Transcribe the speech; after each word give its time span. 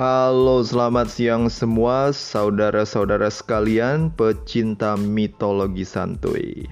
Halo, 0.00 0.64
selamat 0.64 1.12
siang 1.12 1.52
semua 1.52 2.08
saudara-saudara 2.16 3.28
sekalian 3.28 4.08
pecinta 4.08 4.96
mitologi 4.96 5.84
santuy. 5.84 6.64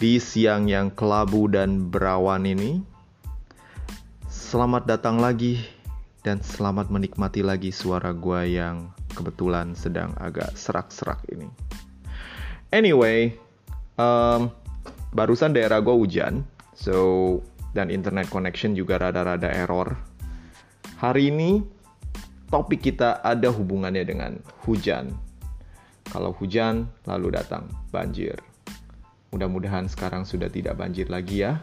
Di 0.00 0.16
siang 0.16 0.64
yang 0.64 0.88
kelabu 0.88 1.52
dan 1.52 1.92
berawan 1.92 2.48
ini, 2.48 2.80
selamat 4.32 4.88
datang 4.88 5.20
lagi 5.20 5.60
dan 6.24 6.40
selamat 6.40 6.88
menikmati 6.88 7.44
lagi 7.44 7.68
suara 7.68 8.16
gua 8.16 8.48
yang 8.48 8.88
kebetulan 9.12 9.76
sedang 9.76 10.16
agak 10.16 10.48
serak-serak 10.56 11.20
ini. 11.28 11.52
Anyway, 12.72 13.36
um, 14.00 14.48
barusan 15.12 15.52
daerah 15.52 15.84
gua 15.84 15.92
hujan, 15.92 16.40
so 16.72 17.44
dan 17.76 17.92
internet 17.92 18.32
connection 18.32 18.72
juga 18.72 18.96
rada-rada 18.96 19.52
error. 19.52 19.92
Hari 21.04 21.28
ini 21.28 21.79
topik 22.50 22.92
kita 22.92 23.22
ada 23.22 23.48
hubungannya 23.48 24.02
dengan 24.02 24.32
hujan. 24.66 25.14
Kalau 26.10 26.34
hujan, 26.34 26.90
lalu 27.06 27.38
datang 27.38 27.70
banjir. 27.94 28.34
Mudah-mudahan 29.30 29.86
sekarang 29.86 30.26
sudah 30.26 30.50
tidak 30.50 30.74
banjir 30.74 31.06
lagi 31.06 31.46
ya. 31.46 31.62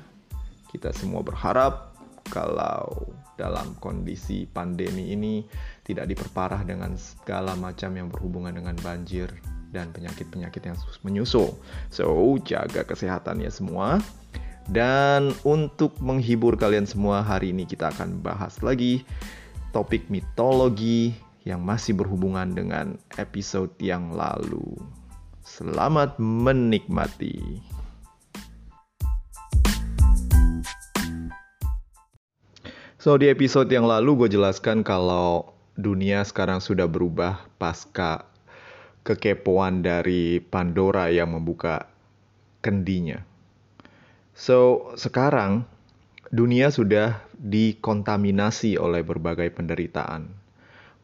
Kita 0.72 0.96
semua 0.96 1.20
berharap 1.20 1.92
kalau 2.32 3.12
dalam 3.36 3.76
kondisi 3.84 4.48
pandemi 4.48 5.12
ini 5.12 5.44
tidak 5.84 6.08
diperparah 6.08 6.64
dengan 6.64 6.96
segala 6.96 7.54
macam 7.60 7.92
yang 7.92 8.08
berhubungan 8.08 8.56
dengan 8.56 8.80
banjir 8.80 9.28
dan 9.76 9.92
penyakit-penyakit 9.92 10.64
yang 10.64 10.80
menyusul. 11.04 11.52
So, 11.92 12.08
jaga 12.48 12.88
kesehatannya 12.88 13.52
semua. 13.52 14.00
Dan 14.68 15.32
untuk 15.48 15.96
menghibur 16.04 16.60
kalian 16.60 16.84
semua, 16.84 17.24
hari 17.24 17.56
ini 17.56 17.64
kita 17.64 17.88
akan 17.92 18.20
bahas 18.20 18.60
lagi 18.60 19.08
topik 19.78 20.10
mitologi 20.10 21.14
yang 21.46 21.62
masih 21.62 21.94
berhubungan 21.94 22.50
dengan 22.50 22.98
episode 23.22 23.70
yang 23.78 24.10
lalu. 24.10 24.74
Selamat 25.46 26.18
menikmati. 26.18 27.62
So, 32.98 33.22
di 33.22 33.30
episode 33.30 33.70
yang 33.70 33.86
lalu 33.86 34.26
gue 34.26 34.34
jelaskan 34.34 34.82
kalau 34.82 35.54
dunia 35.78 36.26
sekarang 36.26 36.58
sudah 36.58 36.90
berubah 36.90 37.46
pasca 37.62 38.26
kekepoan 39.06 39.86
dari 39.86 40.42
Pandora 40.42 41.14
yang 41.14 41.38
membuka 41.38 41.86
kendinya. 42.66 43.22
So, 44.34 44.90
sekarang 44.98 45.70
dunia 46.28 46.68
sudah 46.74 47.24
dikontaminasi 47.40 48.76
oleh 48.76 49.04
berbagai 49.04 49.48
penderitaan. 49.56 50.28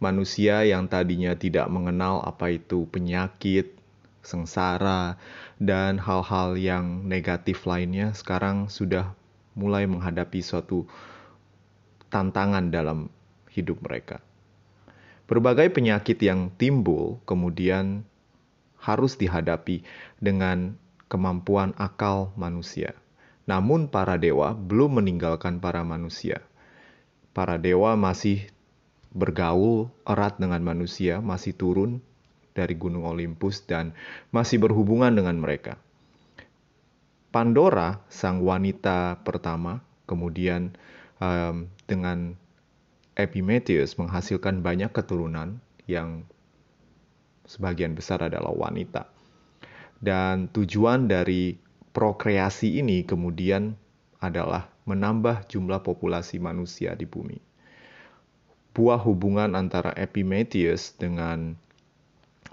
Manusia 0.03 0.67
yang 0.67 0.91
tadinya 0.91 1.31
tidak 1.31 1.71
mengenal 1.71 2.19
apa 2.27 2.51
itu 2.51 2.83
penyakit, 2.91 3.71
sengsara, 4.19 5.15
dan 5.63 5.95
hal-hal 5.95 6.59
yang 6.59 7.07
negatif 7.07 7.63
lainnya 7.63 8.11
sekarang 8.11 8.67
sudah 8.67 9.15
mulai 9.55 9.87
menghadapi 9.87 10.43
suatu 10.43 10.83
tantangan 12.11 12.67
dalam 12.67 13.07
hidup 13.47 13.79
mereka. 13.79 14.19
Berbagai 15.23 15.71
penyakit 15.71 16.19
yang 16.19 16.51
timbul 16.59 17.23
kemudian 17.23 18.03
harus 18.75 19.15
dihadapi 19.15 19.87
dengan 20.19 20.75
kemampuan 21.07 21.71
akal 21.79 22.35
manusia. 22.35 22.91
Namun 23.43 23.91
para 23.91 24.15
dewa 24.15 24.55
belum 24.55 25.03
meninggalkan 25.03 25.59
para 25.59 25.83
manusia. 25.83 26.43
Para 27.35 27.59
dewa 27.59 27.97
masih 27.99 28.47
bergaul 29.13 29.93
erat 30.07 30.39
dengan 30.39 30.63
manusia, 30.63 31.19
masih 31.19 31.53
turun 31.53 31.99
dari 32.53 32.77
gunung 32.77 33.05
Olympus 33.05 33.65
dan 33.65 33.93
masih 34.29 34.61
berhubungan 34.61 35.13
dengan 35.13 35.37
mereka. 35.41 35.77
Pandora, 37.33 37.97
sang 38.13 38.45
wanita 38.45 39.25
pertama, 39.25 39.81
kemudian 40.05 40.77
um, 41.17 41.65
dengan 41.89 42.37
Epimetheus 43.17 43.97
menghasilkan 43.97 44.61
banyak 44.61 44.93
keturunan 44.93 45.57
yang 45.89 46.25
sebagian 47.49 47.97
besar 47.97 48.21
adalah 48.21 48.53
wanita. 48.53 49.09
Dan 49.97 50.49
tujuan 50.53 51.09
dari 51.09 51.57
prokreasi 51.93 52.81
ini 52.81 53.05
kemudian 53.05 53.77
adalah 54.17 54.67
menambah 54.89 55.47
jumlah 55.47 55.85
populasi 55.85 56.41
manusia 56.41 56.97
di 56.97 57.05
bumi. 57.07 57.39
Buah 58.73 58.97
hubungan 58.97 59.53
antara 59.53 59.93
Epimetheus 59.93 60.97
dengan 60.97 61.53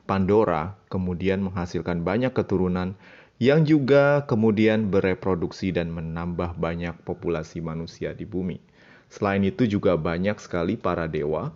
Pandora 0.04 0.76
kemudian 0.92 1.40
menghasilkan 1.46 2.04
banyak 2.04 2.36
keturunan 2.36 2.98
yang 3.40 3.64
juga 3.64 4.28
kemudian 4.28 4.92
bereproduksi 4.92 5.72
dan 5.72 5.88
menambah 5.88 6.60
banyak 6.60 6.92
populasi 7.08 7.64
manusia 7.64 8.12
di 8.12 8.28
bumi. 8.28 8.60
Selain 9.08 9.40
itu 9.40 9.64
juga 9.64 9.96
banyak 9.96 10.36
sekali 10.36 10.76
para 10.76 11.08
dewa 11.08 11.54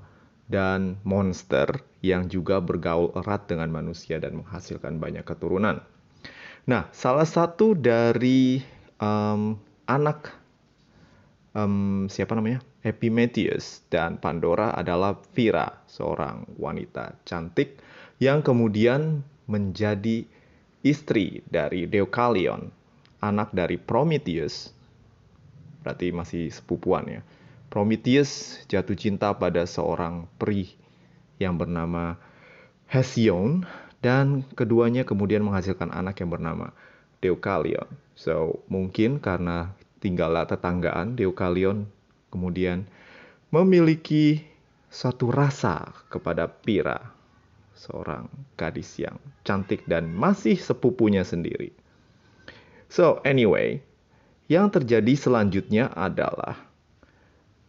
dan 0.49 0.97
monster 1.05 1.85
yang 2.01 2.33
juga 2.33 2.63
bergaul 2.65 3.13
erat 3.21 3.45
dengan 3.45 3.69
manusia 3.69 4.17
dan 4.17 4.41
menghasilkan 4.41 4.97
banyak 4.97 5.29
keturunan. 5.29 5.85
Nah, 6.65 6.89
salah 6.97 7.29
satu 7.29 7.77
dari 7.77 8.57
um, 8.97 9.53
anak 9.85 10.33
um, 11.53 12.09
siapa 12.09 12.33
namanya 12.33 12.65
Epimetheus 12.81 13.85
dan 13.93 14.17
Pandora 14.17 14.73
adalah 14.73 15.17
Vira, 15.37 15.85
seorang 15.85 16.49
wanita 16.57 17.21
cantik 17.29 17.81
yang 18.17 18.41
kemudian 18.41 19.21
menjadi 19.45 20.25
istri 20.81 21.45
dari 21.45 21.85
Deukalion, 21.85 22.73
anak 23.21 23.53
dari 23.53 23.77
Prometheus. 23.77 24.73
Berarti 25.85 26.17
masih 26.17 26.49
sepupuan 26.49 27.05
ya. 27.09 27.21
Prometheus 27.69 28.61
jatuh 28.73 28.97
cinta 28.97 29.37
pada 29.37 29.69
seorang 29.69 30.25
peri 30.41 30.73
yang 31.37 31.61
bernama 31.61 32.17
Hesione 32.89 33.69
dan 34.05 34.45
keduanya 34.53 35.09
kemudian 35.09 35.41
menghasilkan 35.41 35.89
anak 35.89 36.21
yang 36.21 36.29
bernama 36.29 36.77
Deukalion. 37.25 37.89
So, 38.13 38.61
mungkin 38.69 39.17
karena 39.17 39.73
tinggallah 40.05 40.45
tetanggaan, 40.45 41.17
Deukalion 41.17 41.89
kemudian 42.29 42.85
memiliki 43.49 44.45
suatu 44.93 45.33
rasa 45.33 45.89
kepada 46.13 46.45
Pira, 46.45 47.01
seorang 47.73 48.29
gadis 48.61 48.93
yang 49.01 49.17
cantik 49.41 49.89
dan 49.89 50.13
masih 50.13 50.61
sepupunya 50.61 51.25
sendiri. 51.25 51.73
So, 52.93 53.25
anyway, 53.25 53.81
yang 54.53 54.69
terjadi 54.69 55.17
selanjutnya 55.17 55.89
adalah 55.97 56.61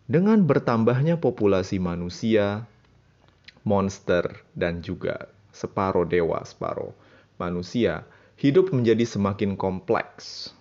dengan 0.05 0.43
bertambahnya 0.43 1.15
populasi 1.17 1.79
manusia, 1.79 2.67
monster, 3.63 4.43
dan 4.53 4.83
juga 4.83 5.31
separuh 5.55 6.03
dewa, 6.03 6.43
separuh 6.43 6.91
manusia, 7.39 8.03
hidup 8.35 8.75
menjadi 8.75 9.07
semakin 9.07 9.55
kompleks. 9.55 10.51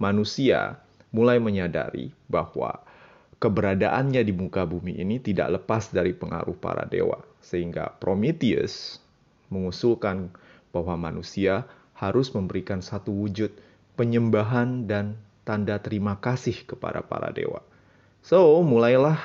Manusia 0.00 0.80
mulai 1.12 1.36
menyadari 1.36 2.16
bahwa 2.32 2.80
keberadaannya 3.36 4.24
di 4.24 4.32
muka 4.32 4.64
bumi 4.64 4.96
ini 4.96 5.20
tidak 5.20 5.60
lepas 5.60 5.92
dari 5.92 6.16
pengaruh 6.16 6.56
para 6.56 6.88
dewa, 6.88 7.20
sehingga 7.44 7.92
Prometheus 8.00 8.96
mengusulkan 9.52 10.32
bahwa 10.72 10.96
manusia 10.96 11.68
harus 11.92 12.32
memberikan 12.32 12.80
satu 12.80 13.12
wujud 13.12 13.52
penyembahan 13.94 14.88
dan 14.88 15.20
tanda 15.44 15.76
terima 15.78 16.16
kasih 16.16 16.64
kepada 16.64 17.04
para 17.04 17.28
dewa. 17.28 17.60
So, 18.24 18.62
mulailah 18.64 19.20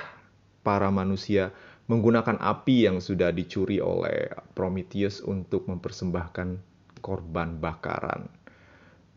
para 0.66 0.92
manusia 0.92 1.56
menggunakan 1.88 2.40
api 2.40 2.88
yang 2.88 3.00
sudah 3.00 3.32
dicuri 3.32 3.80
oleh 3.80 4.28
Prometheus 4.52 5.24
untuk 5.24 5.72
mempersembahkan 5.72 6.60
korban 7.00 7.60
bakaran. 7.64 8.28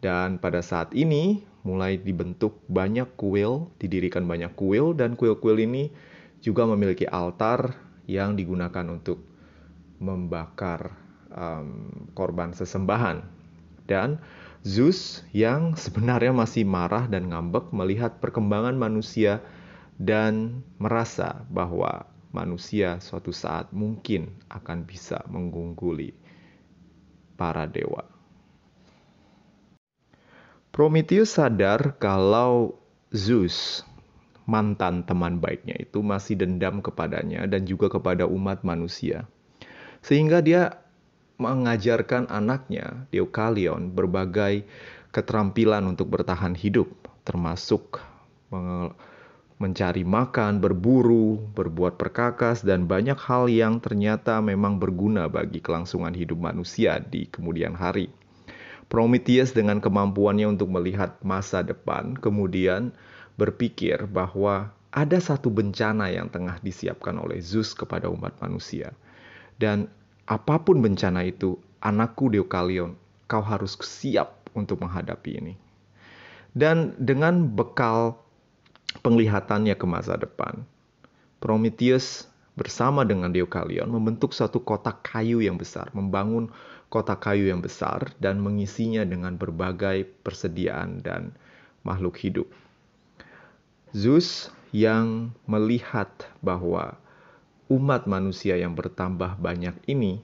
Dan 0.01 0.41
pada 0.41 0.65
saat 0.65 0.95
ini 0.97 1.45
mulai 1.67 2.01
dibentuk 2.01 2.57
banyak 2.71 3.11
kuil, 3.21 3.69
didirikan 3.77 4.25
banyak 4.25 4.55
kuil 4.57 4.97
dan 4.97 5.13
kuil-kuil 5.19 5.61
ini 5.61 5.93
juga 6.41 6.65
memiliki 6.65 7.05
altar 7.05 7.77
yang 8.09 8.33
digunakan 8.33 8.87
untuk 8.89 9.21
membakar 10.01 10.97
um, 11.35 12.09
korban 12.17 12.57
sesembahan. 12.57 13.21
Dan 13.85 14.23
Zeus 14.65 15.27
yang 15.35 15.77
sebenarnya 15.77 16.33
masih 16.33 16.65
marah 16.65 17.11
dan 17.11 17.29
ngambek 17.29 17.75
melihat 17.75 18.23
perkembangan 18.23 18.77
manusia 18.79 19.41
dan 20.01 20.65
merasa 20.81 21.45
bahwa 21.53 22.09
manusia 22.31 23.03
suatu 23.03 23.35
saat 23.35 23.75
mungkin 23.75 24.31
akan 24.51 24.87
bisa 24.87 25.23
mengungguli 25.27 26.15
para 27.35 27.67
dewa. 27.67 28.07
Prometheus 30.71 31.35
sadar 31.35 31.99
kalau 31.99 32.79
Zeus, 33.11 33.83
mantan 34.47 35.03
teman 35.03 35.43
baiknya 35.43 35.75
itu 35.83 35.99
masih 35.99 36.39
dendam 36.39 36.79
kepadanya 36.79 37.51
dan 37.51 37.67
juga 37.67 37.91
kepada 37.91 38.27
umat 38.31 38.63
manusia. 38.63 39.27
Sehingga 39.99 40.39
dia 40.39 40.79
mengajarkan 41.43 42.31
anaknya, 42.31 43.09
Deukalion, 43.11 43.91
berbagai 43.91 44.63
keterampilan 45.11 45.83
untuk 45.91 46.13
bertahan 46.13 46.55
hidup, 46.55 46.87
termasuk 47.27 47.99
mencari 49.61 50.09
makan, 50.09 50.59
berburu, 50.65 51.37
berbuat 51.53 52.01
perkakas, 52.01 52.65
dan 52.65 52.89
banyak 52.89 53.21
hal 53.21 53.47
yang 53.53 53.77
ternyata 53.77 54.41
memang 54.41 54.81
berguna 54.81 55.29
bagi 55.29 55.61
kelangsungan 55.61 56.17
hidup 56.17 56.41
manusia 56.41 56.97
di 56.97 57.29
kemudian 57.29 57.77
hari. 57.77 58.09
Prometheus 58.89 59.53
dengan 59.53 59.79
kemampuannya 59.79 60.49
untuk 60.49 60.73
melihat 60.73 61.21
masa 61.21 61.61
depan, 61.61 62.17
kemudian 62.17 62.91
berpikir 63.37 64.09
bahwa 64.09 64.73
ada 64.91 65.21
satu 65.23 65.53
bencana 65.53 66.11
yang 66.11 66.33
tengah 66.33 66.59
disiapkan 66.65 67.15
oleh 67.21 67.39
Zeus 67.39 67.77
kepada 67.77 68.11
umat 68.11 68.35
manusia. 68.43 68.91
Dan 69.61 69.87
apa 70.25 70.59
pun 70.59 70.81
bencana 70.83 71.23
itu, 71.23 71.61
anakku 71.85 72.33
Deukalion, 72.33 72.97
kau 73.29 73.45
harus 73.45 73.79
siap 73.85 74.51
untuk 74.57 74.83
menghadapi 74.83 75.31
ini. 75.37 75.55
Dan 76.51 76.99
dengan 76.99 77.47
bekal 77.47 78.19
penglihatannya 78.99 79.79
ke 79.79 79.87
masa 79.87 80.19
depan, 80.19 80.67
Prometheus 81.39 82.27
bersama 82.59 83.07
dengan 83.07 83.31
Deukalion 83.33 83.89
membentuk 83.89 84.35
satu 84.37 84.61
kotak 84.61 85.07
kayu 85.07 85.41
yang 85.41 85.57
besar, 85.57 85.89
membangun 85.97 86.51
kotak 86.91 87.23
kayu 87.23 87.49
yang 87.49 87.63
besar 87.63 88.13
dan 88.19 88.43
mengisinya 88.43 89.07
dengan 89.07 89.39
berbagai 89.39 90.05
persediaan 90.27 91.01
dan 91.01 91.33
makhluk 91.87 92.19
hidup. 92.21 92.51
Zeus 93.95 94.51
yang 94.71 95.35
melihat 95.47 96.11
bahwa 96.45 96.99
umat 97.71 98.07
manusia 98.11 98.59
yang 98.59 98.75
bertambah 98.75 99.39
banyak 99.39 99.75
ini 99.87 100.23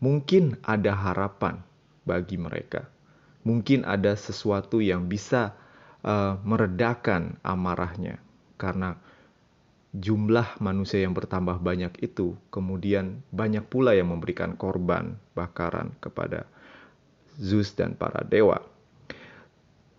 mungkin 0.00 0.56
ada 0.64 0.96
harapan 0.96 1.60
bagi 2.08 2.40
mereka. 2.40 2.88
Mungkin 3.44 3.84
ada 3.84 4.16
sesuatu 4.16 4.80
yang 4.80 5.08
bisa 5.08 5.56
uh, 6.04 6.38
meredakan 6.42 7.38
amarahnya 7.42 8.18
karena 8.58 8.98
jumlah 9.96 10.60
manusia 10.60 11.02
yang 11.02 11.16
bertambah 11.16 11.58
banyak 11.64 11.96
itu 12.04 12.36
kemudian 12.52 13.24
banyak 13.32 13.64
pula 13.66 13.96
yang 13.96 14.12
memberikan 14.12 14.54
korban 14.54 15.16
bakaran 15.32 15.96
kepada 15.98 16.44
Zeus 17.38 17.72
dan 17.72 17.94
para 17.94 18.26
dewa. 18.26 18.60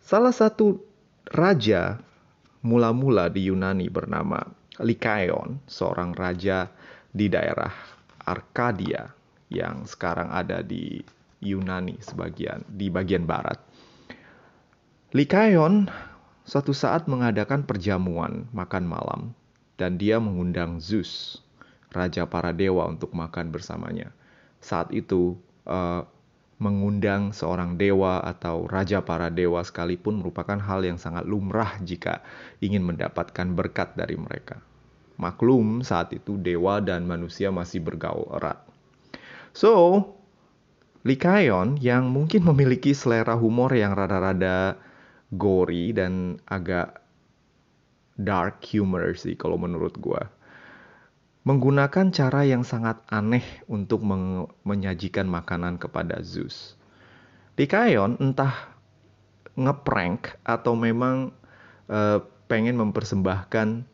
Salah 0.03 0.35
satu 0.35 0.83
raja 1.31 2.01
mula-mula 2.61 3.31
di 3.31 3.47
Yunani 3.47 3.87
bernama 3.87 4.43
Lycaon, 4.79 5.63
seorang 5.67 6.11
raja 6.15 6.67
di 7.09 7.31
daerah 7.31 7.71
Arkadia 8.27 9.09
yang 9.49 9.87
sekarang 9.87 10.29
ada 10.29 10.61
di 10.61 11.01
Yunani 11.39 11.97
sebagian 12.03 12.63
di 12.67 12.91
bagian 12.91 13.23
barat. 13.23 13.68
Lycaon 15.09 15.89
suatu 16.45 16.69
saat 16.69 17.09
mengadakan 17.09 17.65
perjamuan 17.65 18.45
makan 18.53 18.85
malam 18.85 19.21
dan 19.73 19.97
dia 19.97 20.21
mengundang 20.21 20.77
Zeus, 20.77 21.41
raja 21.89 22.29
para 22.29 22.53
dewa 22.53 22.85
untuk 22.85 23.17
makan 23.17 23.49
bersamanya. 23.49 24.13
Saat 24.61 24.93
itu 24.93 25.33
uh, 25.65 26.05
mengundang 26.61 27.33
seorang 27.33 27.73
dewa 27.73 28.21
atau 28.21 28.69
raja 28.69 29.01
para 29.01 29.33
dewa 29.33 29.65
sekalipun 29.65 30.21
merupakan 30.21 30.61
hal 30.61 30.85
yang 30.85 31.01
sangat 31.01 31.25
lumrah 31.25 31.81
jika 31.81 32.21
ingin 32.61 32.85
mendapatkan 32.85 33.49
berkat 33.57 33.97
dari 33.97 34.13
mereka. 34.13 34.61
Maklum, 35.17 35.81
saat 35.81 36.13
itu 36.13 36.37
dewa 36.37 36.85
dan 36.85 37.09
manusia 37.09 37.49
masih 37.49 37.81
bergaul 37.81 38.29
erat. 38.37 38.61
So, 39.57 40.05
Lycaon 41.01 41.81
yang 41.81 42.13
mungkin 42.13 42.45
memiliki 42.45 42.93
selera 42.93 43.33
humor 43.33 43.73
yang 43.73 43.97
rada-rada 43.97 44.77
gory 45.33 45.93
dan 45.93 46.41
agak 46.49 47.01
dark 48.19 48.65
humor 48.65 49.15
sih 49.15 49.37
kalau 49.37 49.55
menurut 49.55 49.95
gue 50.01 50.21
menggunakan 51.47 52.11
cara 52.11 52.43
yang 52.45 52.67
sangat 52.67 52.99
aneh 53.09 53.41
untuk 53.65 54.03
menyajikan 54.67 55.25
makanan 55.25 55.79
kepada 55.79 56.19
Zeus. 56.21 56.75
Dikayon 57.55 58.19
entah 58.19 58.75
ngeprank 59.55 60.37
atau 60.43 60.75
memang 60.75 61.31
uh, 61.89 62.19
pengen 62.45 62.77
mempersembahkan 62.77 63.87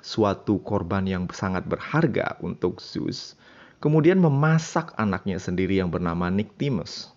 suatu 0.00 0.58
korban 0.62 1.06
yang 1.06 1.30
sangat 1.30 1.70
berharga 1.70 2.34
untuk 2.42 2.82
Zeus, 2.82 3.38
kemudian 3.78 4.18
memasak 4.18 4.90
anaknya 4.96 5.38
sendiri 5.38 5.78
yang 5.78 5.92
bernama 5.92 6.32
Nyctimus. 6.32 7.14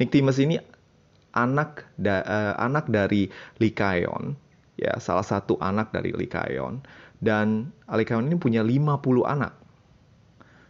Nyctimus 0.00 0.42
ini 0.42 0.58
anak 1.32 1.88
da, 1.96 2.22
uh, 2.24 2.54
anak 2.60 2.88
dari 2.88 3.28
Lycaon, 3.60 4.36
ya 4.76 4.96
salah 5.00 5.24
satu 5.24 5.56
anak 5.60 5.92
dari 5.92 6.12
Lycaon 6.12 6.84
dan 7.22 7.70
Alikaon 7.86 8.26
ini 8.26 8.36
punya 8.36 8.66
50 8.66 9.22
anak. 9.22 9.54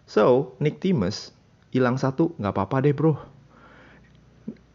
So, 0.04 0.52
Nick 0.60 0.84
Timus 0.84 1.32
hilang 1.72 1.96
satu, 1.96 2.36
nggak 2.36 2.52
apa-apa 2.52 2.84
deh 2.84 2.92
bro. 2.92 3.16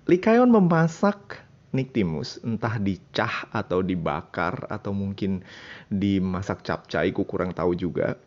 Likayon 0.10 0.50
memasak 0.50 1.46
Nick 1.70 1.94
Timus 1.94 2.42
entah 2.42 2.82
dicah 2.82 3.46
atau 3.54 3.86
dibakar 3.86 4.66
atau 4.66 4.96
mungkin 4.98 5.46
dimasak 5.94 6.66
capcay, 6.66 7.14
ku 7.14 7.22
kurang 7.30 7.54
tahu 7.54 7.78
juga. 7.78 8.18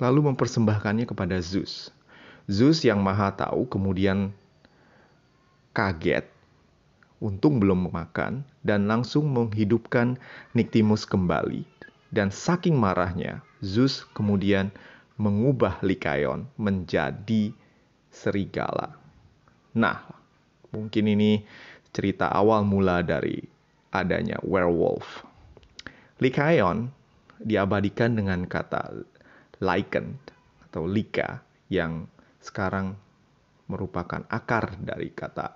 Lalu 0.00 0.32
mempersembahkannya 0.32 1.04
kepada 1.04 1.36
Zeus. 1.44 1.92
Zeus 2.48 2.80
yang 2.80 3.04
maha 3.04 3.34
tahu 3.36 3.68
kemudian 3.68 4.32
kaget, 5.76 6.24
untung 7.24 7.56
belum 7.56 7.88
memakan, 7.88 8.44
dan 8.60 8.84
langsung 8.84 9.32
menghidupkan 9.32 10.20
Niktimus 10.52 11.08
kembali 11.08 11.64
dan 12.14 12.30
saking 12.30 12.78
marahnya, 12.78 13.42
Zeus 13.58 14.06
kemudian 14.14 14.70
mengubah 15.18 15.82
Lycaon 15.82 16.46
menjadi 16.54 17.50
serigala. 18.14 18.94
Nah, 19.74 20.06
mungkin 20.70 21.10
ini 21.10 21.42
cerita 21.90 22.30
awal 22.30 22.62
mula 22.62 23.02
dari 23.02 23.42
adanya 23.90 24.38
werewolf. 24.46 25.26
Lycaon 26.22 26.86
diabadikan 27.42 28.14
dengan 28.14 28.46
kata 28.46 28.94
lichen 29.58 30.14
atau 30.70 30.86
lika 30.86 31.42
yang 31.66 32.06
sekarang 32.38 32.94
merupakan 33.66 34.22
akar 34.30 34.78
dari 34.78 35.10
kata 35.10 35.50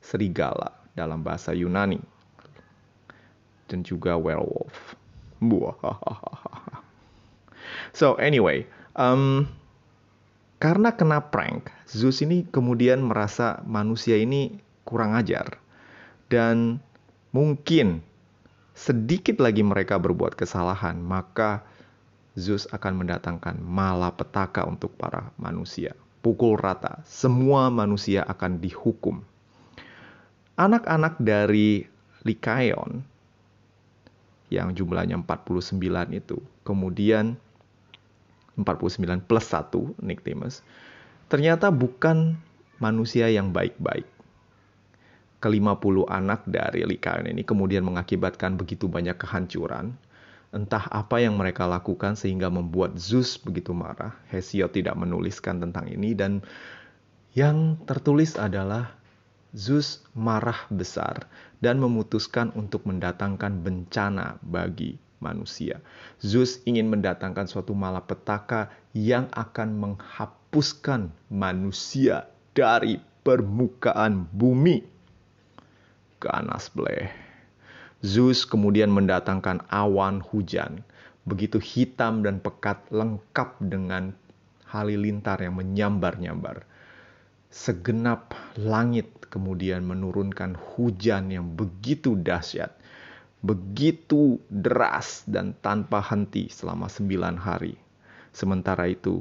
serigala 0.00 0.81
dalam 0.92 1.24
bahasa 1.24 1.56
Yunani 1.56 2.00
dan 3.72 3.80
juga 3.86 4.20
werewolf. 4.20 4.96
so 7.98 8.14
anyway, 8.20 8.68
um, 8.94 9.48
karena 10.62 10.94
kena 10.94 11.18
prank, 11.18 11.72
Zeus 11.90 12.22
ini 12.22 12.46
kemudian 12.46 13.02
merasa 13.02 13.58
manusia 13.66 14.14
ini 14.20 14.60
kurang 14.86 15.18
ajar 15.18 15.58
dan 16.30 16.78
mungkin 17.34 18.04
sedikit 18.76 19.40
lagi 19.42 19.64
mereka 19.66 19.98
berbuat 19.98 20.36
kesalahan, 20.36 21.00
maka 21.00 21.66
Zeus 22.38 22.64
akan 22.72 23.04
mendatangkan 23.04 23.60
malapetaka 23.60 24.64
untuk 24.64 24.96
para 24.96 25.34
manusia. 25.36 25.92
Pukul 26.22 26.56
rata, 26.56 27.02
semua 27.04 27.68
manusia 27.68 28.22
akan 28.24 28.62
dihukum. 28.62 29.20
Anak-anak 30.56 31.16
dari 31.18 31.88
Lycaon 32.22 33.02
yang 34.52 34.76
jumlahnya 34.76 35.16
49 35.24 35.80
itu. 36.12 36.38
Kemudian 36.62 37.40
49 38.56 39.24
plus 39.24 39.46
1 39.48 40.04
Nicodemus 40.04 40.60
ternyata 41.32 41.72
bukan 41.72 42.36
manusia 42.76 43.32
yang 43.32 43.56
baik-baik. 43.56 44.04
Ke-50 45.42 46.06
anak 46.06 46.44
dari 46.46 46.86
Likaon 46.86 47.26
ini 47.26 47.42
kemudian 47.42 47.82
mengakibatkan 47.82 48.54
begitu 48.54 48.86
banyak 48.86 49.16
kehancuran. 49.16 49.96
Entah 50.52 50.84
apa 50.92 51.16
yang 51.16 51.40
mereka 51.40 51.64
lakukan 51.64 52.12
sehingga 52.12 52.52
membuat 52.52 53.00
Zeus 53.00 53.40
begitu 53.40 53.72
marah. 53.72 54.12
Hesiod 54.28 54.76
tidak 54.76 54.94
menuliskan 55.00 55.58
tentang 55.64 55.88
ini 55.88 56.12
dan 56.12 56.44
yang 57.32 57.80
tertulis 57.88 58.36
adalah 58.36 58.92
Zeus 59.52 60.00
marah 60.16 60.64
besar 60.72 61.28
dan 61.60 61.76
memutuskan 61.76 62.56
untuk 62.56 62.88
mendatangkan 62.88 63.60
bencana 63.60 64.40
bagi 64.40 64.96
manusia. 65.20 65.78
Zeus 66.18 66.64
ingin 66.64 66.88
mendatangkan 66.88 67.46
suatu 67.46 67.76
malapetaka 67.76 68.72
yang 68.96 69.28
akan 69.30 69.76
menghapuskan 69.76 71.12
manusia 71.28 72.26
dari 72.56 72.96
permukaan 73.22 74.26
bumi. 74.32 74.82
Ganas 76.18 76.72
bleh. 76.72 77.12
Zeus 78.02 78.42
kemudian 78.42 78.90
mendatangkan 78.90 79.62
awan 79.70 80.18
hujan, 80.26 80.82
begitu 81.22 81.62
hitam 81.62 82.26
dan 82.26 82.42
pekat 82.42 82.82
lengkap 82.90 83.62
dengan 83.62 84.10
halilintar 84.66 85.38
yang 85.38 85.54
menyambar-nyambar. 85.54 86.66
Segenap 87.52 88.32
langit 88.56 89.28
kemudian 89.28 89.84
menurunkan 89.84 90.56
hujan 90.56 91.28
yang 91.28 91.52
begitu 91.52 92.16
dahsyat, 92.16 92.72
begitu 93.44 94.40
deras 94.48 95.20
dan 95.28 95.52
tanpa 95.60 96.00
henti 96.00 96.48
selama 96.48 96.88
sembilan 96.88 97.36
hari. 97.36 97.76
Sementara 98.32 98.88
itu, 98.88 99.20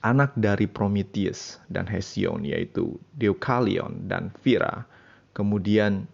anak 0.00 0.32
dari 0.36 0.64
Prometheus 0.64 1.60
dan 1.68 1.88
Hesion 1.88 2.44
yaitu 2.44 2.96
Deukalion 3.16 4.04
dan 4.04 4.32
Vira 4.44 4.84
kemudian 5.32 6.04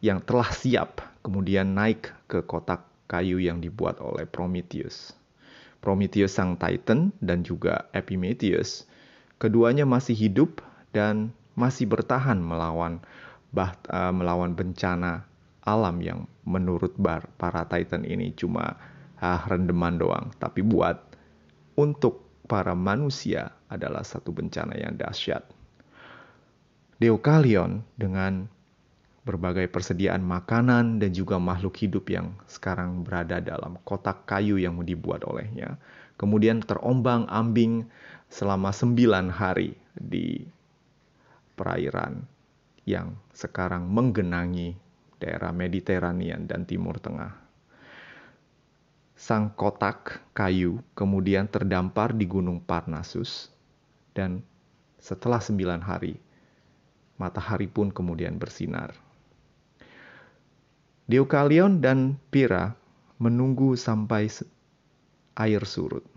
yang 0.00 0.20
telah 0.24 0.48
siap 0.52 1.04
kemudian 1.24 1.72
naik 1.76 2.12
ke 2.28 2.44
kotak 2.44 2.84
kayu 3.08 3.40
yang 3.40 3.60
dibuat 3.60 4.00
oleh 4.00 4.24
Prometheus. 4.28 5.12
Prometheus 5.84 6.36
sang 6.36 6.56
Titan 6.56 7.12
dan 7.20 7.44
juga 7.44 7.92
Epimetheus 7.92 8.88
keduanya 9.44 9.84
masih 9.84 10.16
hidup 10.16 10.64
dan 10.96 11.28
masih 11.52 11.84
bertahan 11.84 12.40
melawan 12.40 13.04
bah, 13.52 13.76
uh, 13.92 14.08
melawan 14.08 14.56
bencana 14.56 15.28
alam 15.60 16.00
yang 16.00 16.24
menurut 16.48 16.96
bar, 16.96 17.28
para 17.36 17.68
Titan 17.68 18.08
ini 18.08 18.32
cuma 18.32 18.80
uh, 19.20 19.40
rendeman 19.44 20.00
doang 20.00 20.32
tapi 20.40 20.64
buat 20.64 20.96
untuk 21.76 22.24
para 22.48 22.72
manusia 22.72 23.52
adalah 23.68 24.00
satu 24.00 24.32
bencana 24.32 24.80
yang 24.80 24.96
dahsyat. 24.96 25.44
Deokalion 26.96 27.84
dengan 28.00 28.48
berbagai 29.28 29.68
persediaan 29.68 30.24
makanan 30.24 31.04
dan 31.04 31.10
juga 31.12 31.36
makhluk 31.36 31.76
hidup 31.84 32.08
yang 32.08 32.32
sekarang 32.48 33.04
berada 33.04 33.44
dalam 33.44 33.76
kotak 33.84 34.24
kayu 34.24 34.56
yang 34.56 34.80
dibuat 34.84 35.24
olehnya. 35.24 35.76
Kemudian 36.20 36.62
terombang-ambing 36.62 37.88
selama 38.28 38.70
sembilan 38.74 39.26
hari 39.32 39.72
di 39.94 40.42
perairan 41.54 42.20
yang 42.84 43.14
sekarang 43.32 43.88
menggenangi 43.88 44.74
daerah 45.16 45.54
Mediterania 45.54 46.36
dan 46.36 46.68
Timur 46.68 47.00
Tengah 47.00 47.44
sang 49.14 49.54
kotak 49.54 50.20
kayu 50.34 50.82
kemudian 50.92 51.46
terdampar 51.46 52.12
di 52.12 52.26
gunung 52.26 52.60
Parnasus 52.60 53.48
dan 54.12 54.42
setelah 55.04 55.36
sembilan 55.36 55.84
hari, 55.84 56.16
matahari 57.20 57.68
pun 57.68 57.92
kemudian 57.92 58.40
bersinar. 58.40 58.96
Deukalion 61.04 61.84
dan 61.84 62.16
Pira 62.32 62.72
menunggu 63.20 63.76
sampai 63.76 64.32
air 65.36 65.62
surut. 65.68 66.13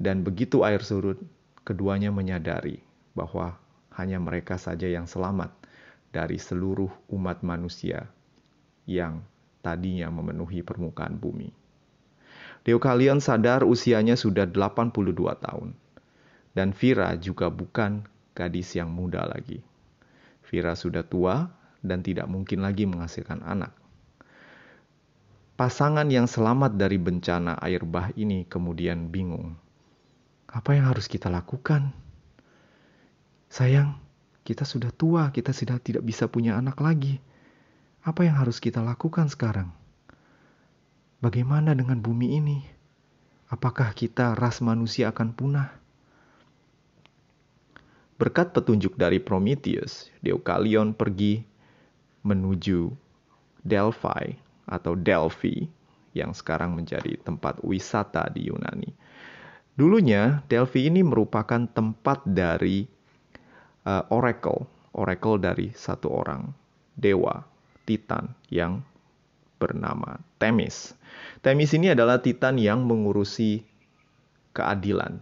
Dan 0.00 0.24
begitu 0.24 0.64
air 0.64 0.80
surut, 0.80 1.20
keduanya 1.60 2.08
menyadari 2.08 2.80
bahwa 3.12 3.60
hanya 4.00 4.16
mereka 4.16 4.56
saja 4.56 4.88
yang 4.88 5.04
selamat 5.04 5.52
dari 6.08 6.40
seluruh 6.40 6.88
umat 7.12 7.44
manusia 7.44 8.08
yang 8.88 9.20
tadinya 9.60 10.08
memenuhi 10.08 10.64
permukaan 10.64 11.20
bumi. 11.20 11.52
Deokalion 12.64 13.20
sadar 13.20 13.64
usianya 13.68 14.16
sudah 14.16 14.48
82 14.48 15.12
tahun. 15.36 15.76
Dan 16.50 16.74
Vira 16.74 17.14
juga 17.20 17.52
bukan 17.52 18.02
gadis 18.32 18.74
yang 18.74 18.90
muda 18.90 19.22
lagi. 19.28 19.62
Vira 20.48 20.74
sudah 20.74 21.06
tua 21.06 21.46
dan 21.84 22.02
tidak 22.02 22.26
mungkin 22.26 22.64
lagi 22.64 22.88
menghasilkan 22.88 23.44
anak. 23.46 23.76
Pasangan 25.54 26.08
yang 26.08 26.24
selamat 26.24 26.74
dari 26.74 26.96
bencana 26.96 27.60
air 27.60 27.84
bah 27.84 28.10
ini 28.16 28.48
kemudian 28.48 29.12
bingung. 29.12 29.54
Apa 30.50 30.74
yang 30.74 30.90
harus 30.90 31.06
kita 31.06 31.30
lakukan? 31.30 31.94
Sayang, 33.46 33.98
kita 34.42 34.66
sudah 34.66 34.90
tua, 34.90 35.30
kita 35.30 35.54
sudah 35.54 35.78
tidak 35.78 36.02
bisa 36.02 36.26
punya 36.26 36.58
anak 36.58 36.82
lagi. 36.82 37.22
Apa 38.02 38.26
yang 38.26 38.34
harus 38.34 38.58
kita 38.58 38.82
lakukan 38.82 39.30
sekarang? 39.30 39.70
Bagaimana 41.22 41.76
dengan 41.78 42.02
bumi 42.02 42.34
ini? 42.34 42.58
Apakah 43.46 43.94
kita 43.94 44.34
ras 44.34 44.58
manusia 44.58 45.10
akan 45.14 45.36
punah? 45.36 45.70
Berkat 48.18 48.50
petunjuk 48.50 48.98
dari 48.98 49.22
Prometheus, 49.22 50.10
Deukalion 50.18 50.92
pergi 50.92 51.46
menuju 52.26 52.92
Delphi 53.62 54.36
atau 54.66 54.92
Delphi 54.92 55.66
yang 56.12 56.34
sekarang 56.34 56.74
menjadi 56.74 57.16
tempat 57.22 57.62
wisata 57.62 58.28
di 58.28 58.50
Yunani. 58.50 58.90
Dulunya 59.80 60.44
Delphi 60.44 60.92
ini 60.92 61.00
merupakan 61.00 61.64
tempat 61.64 62.20
dari 62.28 62.84
uh, 63.88 64.04
oracle, 64.12 64.68
oracle 64.92 65.40
dari 65.40 65.72
satu 65.72 66.20
orang 66.20 66.52
dewa 67.00 67.40
Titan 67.88 68.28
yang 68.52 68.84
bernama 69.56 70.20
Temis. 70.36 70.92
Temis 71.40 71.72
ini 71.72 71.88
adalah 71.96 72.20
Titan 72.20 72.60
yang 72.60 72.84
mengurusi 72.84 73.64
keadilan. 74.52 75.16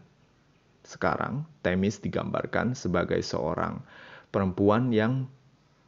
Sekarang 0.82 1.46
Temis 1.62 2.02
digambarkan 2.02 2.74
sebagai 2.74 3.22
seorang 3.22 3.78
perempuan 4.34 4.90
yang 4.90 5.30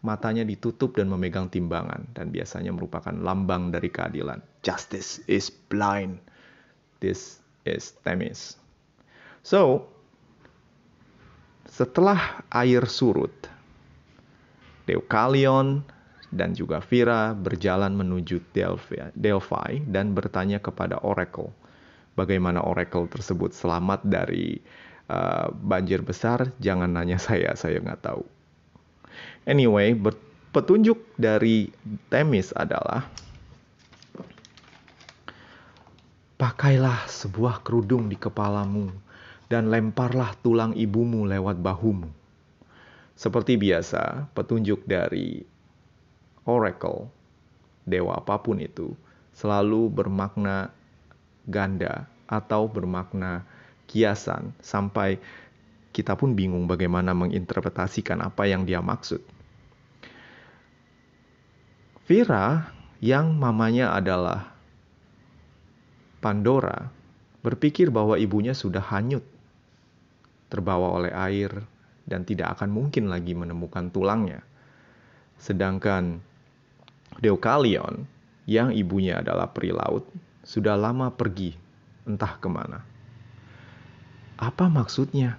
matanya 0.07 0.47
ditutup 0.47 0.95
dan 0.95 1.11
memegang 1.11 1.51
timbangan 1.51 2.07
dan 2.15 2.31
biasanya 2.31 2.71
merupakan 2.71 3.19
lambang 3.19 3.75
dari 3.75 3.91
keadilan. 3.91 4.39
Justice 4.63 5.19
is 5.27 5.51
blind. 5.51 6.23
This 7.03 7.43
is 7.67 7.99
Temis. 8.07 8.60
So, 9.41 9.89
setelah 11.65 12.45
air 12.53 12.85
surut, 12.85 13.33
Deukalion 14.85 15.87
dan 16.31 16.55
juga 16.55 16.83
Vira 16.83 17.33
berjalan 17.35 17.95
menuju 17.95 18.43
Delphi, 18.55 19.15
Delphi 19.17 19.83
dan 19.87 20.15
bertanya 20.15 20.63
kepada 20.63 21.01
Oracle 21.03 21.51
bagaimana 22.21 22.61
Oracle 22.61 23.09
tersebut 23.09 23.57
selamat 23.57 24.05
dari 24.05 24.59
uh, 25.09 25.49
banjir 25.51 26.05
besar. 26.05 26.53
Jangan 26.61 26.93
nanya 26.93 27.17
saya, 27.17 27.57
saya 27.57 27.81
nggak 27.81 28.03
tahu. 28.05 28.23
Anyway, 29.49 29.97
petunjuk 30.53 31.01
dari 31.17 31.73
Temis 32.13 32.53
adalah 32.53 33.09
pakailah 36.37 37.05
sebuah 37.09 37.61
kerudung 37.65 38.09
di 38.09 38.17
kepalamu 38.17 38.89
dan 39.51 39.67
lemparlah 39.67 40.39
tulang 40.41 40.73
ibumu 40.79 41.27
lewat 41.27 41.59
bahumu. 41.59 42.07
Seperti 43.19 43.59
biasa, 43.59 44.31
petunjuk 44.33 44.87
dari 44.87 45.43
oracle, 46.47 47.11
dewa 47.85 48.23
apa 48.23 48.39
pun 48.39 48.63
itu, 48.63 48.95
selalu 49.35 49.91
bermakna 49.91 50.71
ganda 51.51 52.07
atau 52.31 52.71
bermakna 52.71 53.43
kiasan 53.91 54.55
sampai 54.63 55.19
kita 55.91 56.15
pun 56.15 56.39
bingung 56.39 56.71
bagaimana 56.71 57.11
menginterpretasikan 57.11 58.23
apa 58.23 58.47
yang 58.47 58.63
dia 58.63 58.79
maksud. 58.79 59.19
Vira 62.07 62.71
yang 63.03 63.35
mamanya 63.35 63.95
adalah 63.95 64.55
Pandora 66.21 66.93
berpikir 67.41 67.89
bahwa 67.89 68.21
ibunya 68.21 68.53
sudah 68.53 68.85
hanyut, 68.93 69.25
terbawa 70.51 70.99
oleh 70.99 71.15
air, 71.15 71.55
dan 72.05 72.27
tidak 72.27 72.59
akan 72.59 72.75
mungkin 72.75 73.07
lagi 73.07 73.33
menemukan 73.39 73.89
tulangnya. 73.95 74.43
Sedangkan 75.39 76.21
Deokalion, 77.19 78.07
yang 78.47 78.71
ibunya 78.71 79.19
adalah 79.19 79.51
peri 79.51 79.75
laut, 79.75 80.07
sudah 80.47 80.79
lama 80.79 81.11
pergi 81.11 81.53
entah 82.09 82.39
ke 82.39 82.49
mana. 82.49 82.81
Apa 84.41 84.73
maksudnya? 84.73 85.37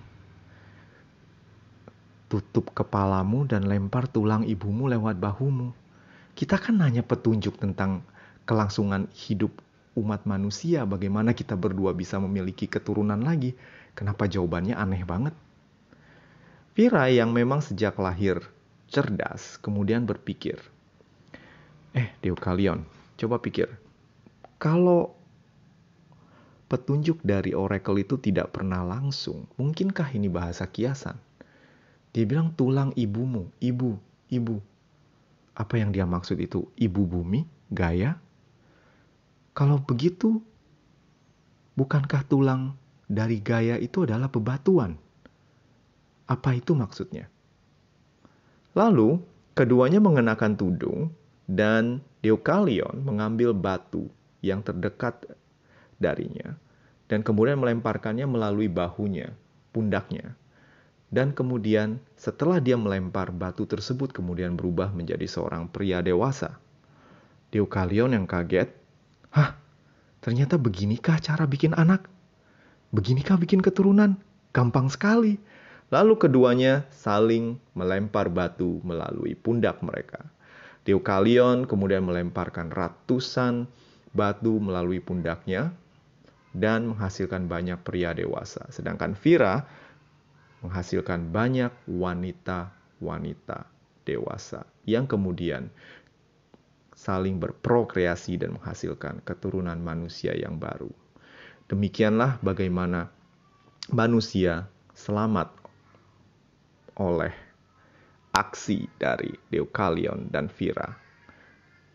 Tutup 2.30 2.72
kepalamu 2.72 3.44
dan 3.44 3.68
lempar 3.68 4.08
tulang 4.08 4.48
ibumu 4.48 4.88
lewat 4.88 5.20
bahumu. 5.20 5.74
Kita 6.38 6.56
kan 6.56 6.80
nanya 6.80 7.04
petunjuk 7.04 7.60
tentang 7.60 8.08
kelangsungan 8.48 9.12
hidup 9.12 9.52
umat 10.00 10.24
manusia, 10.24 10.88
bagaimana 10.88 11.36
kita 11.36 11.60
berdua 11.60 11.92
bisa 11.92 12.16
memiliki 12.22 12.70
keturunan 12.70 13.20
lagi. 13.20 13.52
Kenapa 13.94 14.26
jawabannya 14.28 14.76
aneh 14.76 15.04
banget? 15.04 15.36
Vira 16.72 17.12
yang 17.12 17.36
memang 17.36 17.60
sejak 17.60 18.00
lahir 18.00 18.40
cerdas 18.92 19.60
kemudian 19.60 20.04
berpikir, 20.04 20.60
Eh, 21.92 22.08
Deukalion, 22.24 22.88
coba 23.20 23.44
pikir. 23.44 23.68
Kalau 24.56 25.12
petunjuk 26.72 27.20
dari 27.20 27.52
oracle 27.52 28.00
itu 28.00 28.16
tidak 28.16 28.56
pernah 28.56 28.80
langsung, 28.88 29.44
mungkinkah 29.60 30.08
ini 30.16 30.32
bahasa 30.32 30.64
kiasan? 30.72 31.20
Dia 32.16 32.24
bilang 32.24 32.56
tulang 32.56 32.96
ibumu, 32.96 33.52
ibu, 33.60 34.00
ibu. 34.32 34.58
apa 35.52 35.76
yang 35.76 35.92
dia 35.92 36.08
maksud 36.08 36.40
itu 36.40 36.64
ibu 36.80 37.04
bumi, 37.04 37.44
Gaia? 37.68 38.16
Kalau 39.52 39.84
begitu, 39.84 40.40
bukankah 41.76 42.24
tulang 42.24 42.80
dari 43.12 43.44
Gaia 43.44 43.76
itu 43.76 44.08
adalah 44.08 44.32
bebatuan? 44.32 44.96
Apa 46.32 46.56
itu 46.56 46.72
maksudnya? 46.72 47.28
Lalu, 48.72 49.20
keduanya 49.52 50.00
mengenakan 50.00 50.56
tudung 50.56 51.12
dan 51.44 52.00
Deukalion 52.24 53.04
mengambil 53.04 53.52
batu 53.52 54.08
yang 54.40 54.64
terdekat 54.64 55.28
darinya 56.00 56.56
dan 57.12 57.20
kemudian 57.28 57.60
melemparkannya 57.60 58.24
melalui 58.24 58.72
bahunya, 58.72 59.36
pundaknya. 59.76 60.40
Dan 61.12 61.36
kemudian 61.36 62.00
setelah 62.16 62.64
dia 62.64 62.80
melempar 62.80 63.36
batu 63.36 63.68
tersebut 63.68 64.16
kemudian 64.16 64.56
berubah 64.56 64.96
menjadi 64.96 65.28
seorang 65.28 65.68
pria 65.68 66.00
dewasa. 66.00 66.56
Deukalion 67.52 68.16
yang 68.16 68.24
kaget, 68.24 68.72
Hah, 69.36 69.60
ternyata 70.24 70.56
beginikah 70.56 71.20
cara 71.20 71.44
bikin 71.44 71.76
anak? 71.76 72.08
Beginikah 72.92 73.40
bikin 73.40 73.64
keturunan? 73.64 74.20
Gampang 74.52 74.92
sekali. 74.92 75.40
Lalu 75.92 76.20
keduanya 76.20 76.84
saling 76.92 77.56
melempar 77.72 78.28
batu 78.28 78.84
melalui 78.84 79.32
pundak 79.36 79.80
mereka. 79.80 80.28
Deukalion 80.84 81.64
kemudian 81.64 82.04
melemparkan 82.04 82.68
ratusan 82.68 83.68
batu 84.12 84.60
melalui 84.60 85.00
pundaknya 85.00 85.72
dan 86.52 86.92
menghasilkan 86.92 87.48
banyak 87.48 87.80
pria 87.80 88.12
dewasa. 88.12 88.68
Sedangkan 88.68 89.16
Vira 89.16 89.64
menghasilkan 90.60 91.32
banyak 91.32 91.72
wanita-wanita 91.88 93.72
dewasa 94.04 94.68
yang 94.84 95.08
kemudian 95.08 95.72
saling 96.92 97.40
berprokreasi 97.40 98.36
dan 98.36 98.60
menghasilkan 98.60 99.24
keturunan 99.24 99.80
manusia 99.80 100.36
yang 100.36 100.60
baru. 100.60 101.01
Demikianlah 101.72 102.44
bagaimana 102.44 103.08
manusia 103.96 104.68
selamat 104.92 105.56
oleh 107.00 107.32
aksi 108.36 108.92
dari 109.00 109.32
Deukalion 109.48 110.28
dan 110.28 110.52
Vira 110.52 110.92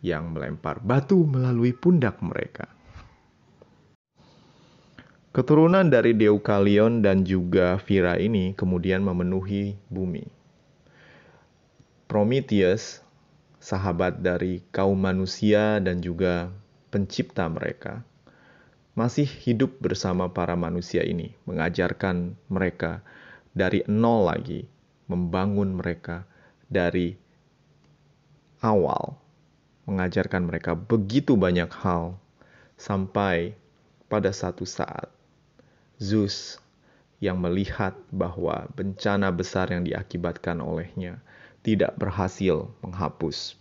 yang 0.00 0.32
melempar 0.32 0.80
batu 0.80 1.28
melalui 1.28 1.76
pundak 1.76 2.24
mereka. 2.24 2.72
Keturunan 5.36 5.92
dari 5.92 6.16
Deukalion 6.16 7.04
dan 7.04 7.28
juga 7.28 7.76
Vira 7.76 8.16
ini 8.16 8.56
kemudian 8.56 9.04
memenuhi 9.04 9.76
bumi. 9.92 10.24
Prometheus, 12.08 13.04
sahabat 13.60 14.24
dari 14.24 14.64
kaum 14.72 14.96
manusia 14.96 15.84
dan 15.84 16.00
juga 16.00 16.48
pencipta 16.88 17.44
mereka, 17.52 18.00
masih 18.96 19.28
hidup 19.44 19.76
bersama 19.78 20.32
para 20.32 20.56
manusia 20.56 21.04
ini, 21.04 21.36
mengajarkan 21.44 22.32
mereka 22.48 23.04
dari 23.52 23.84
nol 23.84 24.24
lagi 24.26 24.64
membangun 25.06 25.78
mereka 25.78 26.26
dari 26.66 27.14
awal, 28.58 29.14
mengajarkan 29.86 30.48
mereka 30.50 30.74
begitu 30.74 31.38
banyak 31.38 31.70
hal 31.70 32.18
sampai 32.74 33.54
pada 34.10 34.34
satu 34.34 34.66
saat 34.66 35.12
Zeus 35.96 36.58
yang 37.22 37.40
melihat 37.40 37.96
bahwa 38.12 38.68
bencana 38.76 39.32
besar 39.32 39.72
yang 39.72 39.86
diakibatkan 39.86 40.60
olehnya 40.60 41.22
tidak 41.64 41.96
berhasil 41.96 42.68
menghapus 42.84 43.56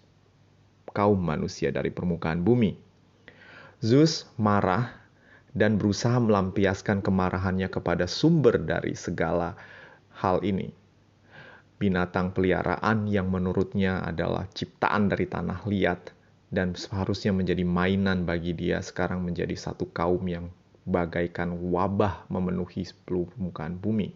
kaum 0.91 1.19
manusia 1.19 1.71
dari 1.71 1.91
permukaan 1.91 2.43
bumi. 2.43 2.75
Zeus 3.79 4.27
marah 4.35 5.04
dan 5.55 5.79
berusaha 5.79 6.20
melampiaskan 6.20 7.00
kemarahannya 7.00 7.72
kepada 7.72 8.11
sumber 8.11 8.59
dari 8.59 8.91
segala 8.91 9.55
hal 10.20 10.44
ini, 10.44 10.75
binatang 11.79 12.35
peliharaan 12.35 13.07
yang 13.07 13.31
menurutnya 13.31 14.03
adalah 14.03 14.51
ciptaan 14.51 15.07
dari 15.07 15.31
tanah 15.31 15.63
liat 15.63 16.11
dan 16.51 16.75
seharusnya 16.75 17.31
menjadi 17.31 17.63
mainan 17.63 18.27
bagi 18.27 18.51
dia 18.51 18.83
sekarang 18.83 19.24
menjadi 19.24 19.55
satu 19.55 19.87
kaum 19.96 20.22
yang 20.27 20.51
bagaikan 20.83 21.55
wabah 21.72 22.27
memenuhi 22.27 22.83
sepuluh 22.83 23.31
permukaan 23.31 23.79
bumi. 23.79 24.11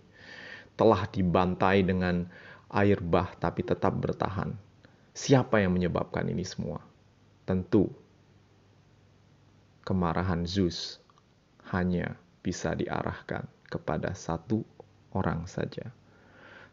Telah 0.76 1.08
dibantai 1.08 1.84
dengan 1.88 2.28
air 2.72 3.00
bah 3.00 3.32
tapi 3.40 3.64
tetap 3.64 3.96
bertahan. 3.96 4.56
Siapa 5.16 5.60
yang 5.60 5.76
menyebabkan 5.76 6.28
ini 6.32 6.46
semua? 6.48 6.80
Tentu 7.44 7.92
kemarahan 9.84 10.46
Zeus 10.46 11.02
hanya 11.72 12.18
bisa 12.42 12.74
diarahkan 12.74 13.46
kepada 13.70 14.14
satu 14.18 14.66
orang 15.14 15.46
saja 15.46 15.94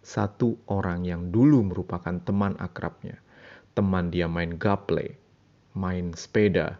satu 0.06 0.54
orang 0.70 1.02
yang 1.02 1.34
dulu 1.34 1.66
merupakan 1.66 2.14
teman 2.22 2.54
akrabnya. 2.62 3.18
Teman 3.74 4.14
dia 4.14 4.30
main 4.30 4.54
gaple, 4.54 5.18
main 5.74 6.14
sepeda, 6.14 6.78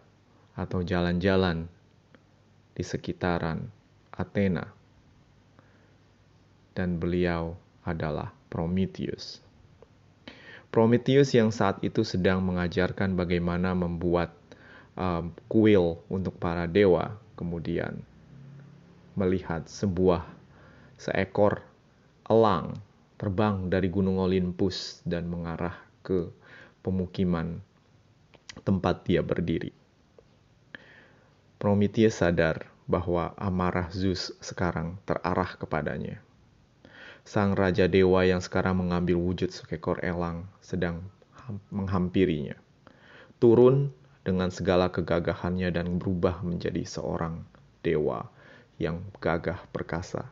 atau 0.55 0.87
jalan-jalan 0.87 1.67
di 2.79 2.87
sekitaran 2.87 3.67
Athena. 4.15 4.71
Dan 6.79 7.03
beliau 7.03 7.59
adalah 7.83 8.31
Prometheus. 8.47 9.43
Prometheus 10.71 11.35
yang 11.35 11.51
saat 11.51 11.83
itu 11.83 12.07
sedang 12.07 12.47
mengajarkan 12.47 13.19
bagaimana 13.19 13.75
membuat 13.75 14.31
um, 14.95 15.35
kuil 15.51 15.99
untuk 16.07 16.39
para 16.39 16.71
dewa, 16.71 17.19
kemudian 17.37 18.01
melihat 19.15 19.69
sebuah 19.69 20.25
seekor 20.97 21.61
elang 22.27 22.81
terbang 23.17 23.69
dari 23.73 23.89
Gunung 23.89 24.21
Olympus 24.21 25.01
dan 25.05 25.29
mengarah 25.29 25.77
ke 26.05 26.29
pemukiman 26.85 27.61
tempat 28.65 29.05
dia 29.09 29.25
berdiri. 29.25 29.73
Prometheus 31.57 32.21
sadar 32.21 32.69
bahwa 32.85 33.33
amarah 33.41 33.89
Zeus 33.89 34.31
sekarang 34.45 35.01
terarah 35.09 35.57
kepadanya. 35.57 36.21
Sang 37.27 37.59
Raja 37.59 37.91
Dewa 37.91 38.23
yang 38.23 38.39
sekarang 38.39 38.79
mengambil 38.79 39.19
wujud 39.19 39.51
seekor 39.51 39.99
elang 40.05 40.47
sedang 40.63 41.03
menghampirinya. 41.75 42.55
Turun 43.43 43.91
dengan 44.27 44.51
segala 44.51 44.91
kegagahannya 44.91 45.71
dan 45.71 46.03
berubah 46.03 46.43
menjadi 46.43 46.83
seorang 46.83 47.47
dewa 47.87 48.27
yang 48.83 49.07
gagah 49.23 49.63
perkasa 49.71 50.27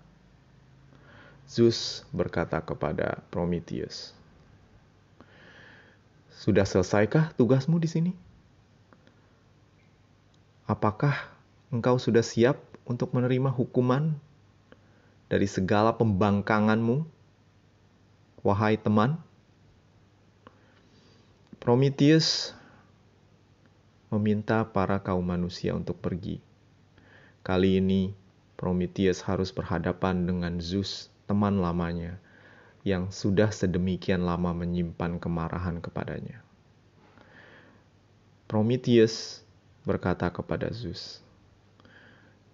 Zeus 1.44 2.08
berkata 2.08 2.56
kepada 2.64 3.20
Prometheus, 3.28 4.16
"Sudah 6.32 6.64
selesaikah 6.64 7.36
tugasmu 7.36 7.76
di 7.76 7.88
sini? 7.88 8.12
Apakah 10.64 11.28
engkau 11.68 12.00
sudah 12.00 12.24
siap 12.24 12.56
untuk 12.88 13.12
menerima 13.12 13.52
hukuman 13.52 14.16
dari 15.28 15.44
segala 15.44 15.92
pembangkanganmu, 15.92 17.04
wahai 18.40 18.80
teman?" 18.80 19.20
Prometheus 21.60 22.56
meminta 24.14 24.62
para 24.62 25.02
kaum 25.02 25.26
manusia 25.26 25.74
untuk 25.74 25.98
pergi. 25.98 26.38
Kali 27.42 27.82
ini 27.82 28.14
Prometheus 28.54 29.20
harus 29.26 29.50
berhadapan 29.50 30.22
dengan 30.22 30.62
Zeus 30.62 31.10
teman 31.26 31.58
lamanya 31.58 32.22
yang 32.86 33.10
sudah 33.10 33.50
sedemikian 33.50 34.22
lama 34.22 34.54
menyimpan 34.54 35.18
kemarahan 35.18 35.82
kepadanya. 35.82 36.44
Prometheus 38.46 39.42
berkata 39.82 40.30
kepada 40.30 40.70
Zeus, 40.70 41.18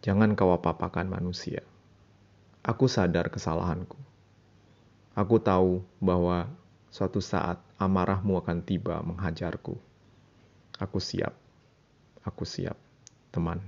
"Jangan 0.01 0.33
kau 0.33 0.57
apa-apakan 0.57 1.13
manusia. 1.13 1.61
Aku 2.65 2.89
sadar 2.89 3.29
kesalahanku. 3.29 4.01
Aku 5.13 5.37
tahu 5.43 5.85
bahwa 6.01 6.49
suatu 6.89 7.21
saat 7.21 7.61
amarahmu 7.77 8.39
akan 8.41 8.59
tiba 8.65 9.03
menghajarku. 9.05 9.77
Aku 10.81 10.99
siap. 11.03 11.37
Aku 12.27 12.49
siap, 12.49 12.77
teman." 13.33 13.63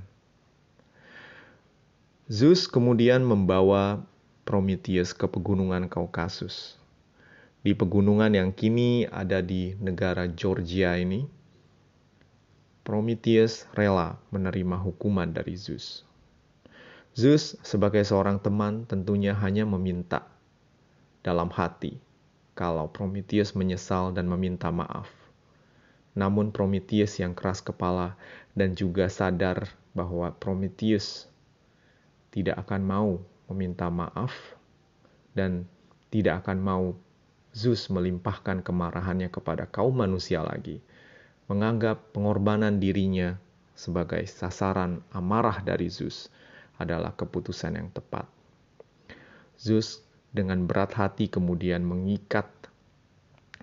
Zeus 2.33 2.65
kemudian 2.65 3.21
membawa 3.21 4.01
Prometheus 4.43 5.13
ke 5.13 5.29
pegunungan 5.29 5.87
Kaukasus. 5.87 6.81
Di 7.63 7.79
pegunungan 7.79 8.35
yang 8.35 8.51
kini 8.51 9.07
ada 9.07 9.39
di 9.39 9.79
negara 9.79 10.27
Georgia 10.27 10.99
ini, 10.99 11.29
Prometheus 12.83 13.71
rela 13.79 14.19
menerima 14.35 14.75
hukuman 14.83 15.31
dari 15.31 15.55
Zeus. 15.55 16.03
Zeus 17.15 17.55
sebagai 17.63 18.03
seorang 18.03 18.43
teman 18.43 18.83
tentunya 18.91 19.31
hanya 19.39 19.63
meminta 19.63 20.27
dalam 21.23 21.47
hati 21.55 22.03
kalau 22.59 22.91
Prometheus 22.91 23.55
menyesal 23.55 24.11
dan 24.11 24.27
meminta 24.27 24.75
maaf. 24.75 25.22
Namun 26.13 26.53
Prometheus 26.53 27.17
yang 27.17 27.33
keras 27.33 27.65
kepala 27.65 28.21
dan 28.53 28.77
juga 28.77 29.09
sadar 29.09 29.73
bahwa 29.97 30.29
Prometheus 30.37 31.29
tidak 32.33 32.65
akan 32.69 32.83
mau 32.85 33.11
meminta 33.49 33.89
maaf 33.89 34.33
dan 35.33 35.65
tidak 36.13 36.45
akan 36.45 36.59
mau 36.61 36.85
Zeus 37.53 37.93
melimpahkan 37.93 38.65
kemarahannya 38.65 39.29
kepada 39.29 39.69
kaum 39.69 39.93
manusia 39.93 40.41
lagi, 40.41 40.81
menganggap 41.53 42.01
pengorbanan 42.17 42.81
dirinya 42.81 43.37
sebagai 43.77 44.25
sasaran 44.25 45.05
amarah 45.13 45.61
dari 45.61 45.93
Zeus 45.93 46.33
adalah 46.81 47.13
keputusan 47.13 47.77
yang 47.77 47.93
tepat. 47.93 48.25
Zeus 49.61 50.01
dengan 50.33 50.65
berat 50.65 50.97
hati 50.97 51.29
kemudian 51.29 51.85
mengikat 51.85 52.49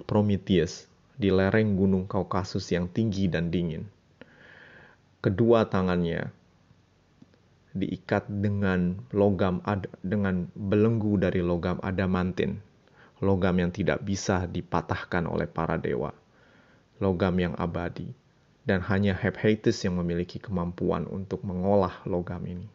Prometheus 0.06 0.86
di 1.20 1.28
lereng 1.28 1.76
gunung 1.76 2.08
Kaukasus 2.08 2.72
yang 2.72 2.88
tinggi 2.88 3.28
dan 3.28 3.52
dingin. 3.52 3.84
Kedua 5.20 5.68
tangannya 5.68 6.32
diikat 7.76 8.32
dengan 8.32 9.04
logam 9.12 9.60
ad, 9.68 9.92
dengan 10.00 10.48
belenggu 10.56 11.20
dari 11.20 11.44
logam 11.44 11.78
adamantin, 11.84 12.64
logam 13.20 13.60
yang 13.60 13.76
tidak 13.76 14.00
bisa 14.02 14.48
dipatahkan 14.48 15.28
oleh 15.28 15.46
para 15.46 15.76
dewa, 15.76 16.16
logam 17.04 17.36
yang 17.36 17.54
abadi, 17.60 18.10
dan 18.64 18.80
hanya 18.88 19.12
Hephaestus 19.12 19.84
yang 19.84 20.00
memiliki 20.00 20.40
kemampuan 20.40 21.04
untuk 21.06 21.44
mengolah 21.44 22.00
logam 22.08 22.42
ini. 22.48 22.72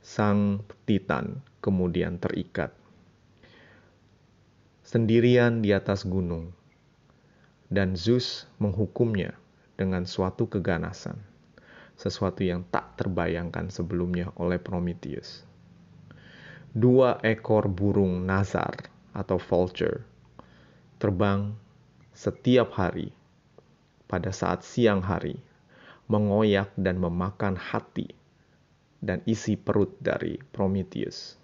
Sang 0.00 0.64
Titan 0.88 1.44
kemudian 1.60 2.16
terikat 2.16 2.72
sendirian 4.90 5.62
di 5.62 5.70
atas 5.70 6.02
gunung, 6.02 6.50
dan 7.70 7.94
Zeus 7.94 8.50
menghukumnya 8.58 9.38
dengan 9.78 10.02
suatu 10.02 10.50
keganasan, 10.50 11.14
sesuatu 11.94 12.42
yang 12.42 12.66
tak 12.74 12.98
terbayangkan 12.98 13.70
sebelumnya 13.70 14.34
oleh 14.34 14.58
Prometheus. 14.58 15.46
Dua 16.74 17.22
ekor 17.22 17.70
burung 17.70 18.26
nazar 18.26 18.90
atau 19.14 19.38
vulture 19.38 20.02
terbang 20.98 21.54
setiap 22.10 22.74
hari 22.74 23.14
pada 24.10 24.34
saat 24.34 24.66
siang 24.66 25.06
hari, 25.06 25.38
mengoyak 26.10 26.74
dan 26.74 26.98
memakan 26.98 27.54
hati 27.54 28.10
dan 28.98 29.22
isi 29.22 29.54
perut 29.54 29.94
dari 30.02 30.42
Prometheus 30.50 31.39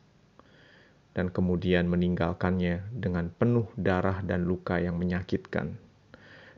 dan 1.17 1.33
kemudian 1.33 1.89
meninggalkannya 1.89 2.93
dengan 2.93 3.33
penuh 3.33 3.65
darah 3.73 4.21
dan 4.21 4.45
luka 4.45 4.77
yang 4.77 5.01
menyakitkan. 5.01 5.81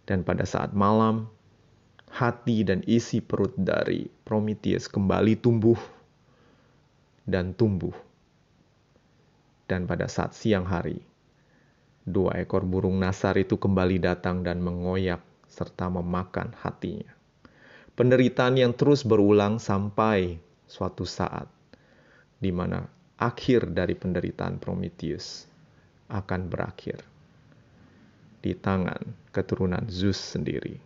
Dan 0.03 0.27
pada 0.27 0.43
saat 0.43 0.75
malam, 0.75 1.31
hati 2.11 2.67
dan 2.67 2.83
isi 2.83 3.23
perut 3.23 3.55
dari 3.55 4.11
Prometheus 4.27 4.91
kembali 4.91 5.39
tumbuh 5.39 5.79
dan 7.23 7.55
tumbuh. 7.55 7.95
Dan 9.71 9.87
pada 9.87 10.11
saat 10.11 10.35
siang 10.35 10.67
hari, 10.67 10.99
dua 12.03 12.43
ekor 12.43 12.67
burung 12.67 12.99
nasar 12.99 13.39
itu 13.39 13.63
kembali 13.63 14.03
datang 14.03 14.43
dan 14.43 14.59
mengoyak 14.59 15.23
serta 15.47 15.87
memakan 15.87 16.51
hatinya. 16.59 17.15
Penderitaan 17.95 18.59
yang 18.59 18.75
terus 18.75 19.07
berulang 19.07 19.63
sampai 19.63 20.43
suatu 20.67 21.07
saat 21.07 21.47
di 22.39 22.51
mana 22.55 22.98
akhir 23.19 23.75
dari 23.75 23.99
penderitaan 23.99 24.63
Prometheus 24.63 25.51
akan 26.07 26.47
berakhir 26.47 27.03
di 28.39 28.55
tangan 28.55 29.03
keturunan 29.35 29.83
Zeus 29.91 30.17
sendiri. 30.17 30.79